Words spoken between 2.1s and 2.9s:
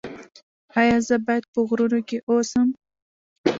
اوسم؟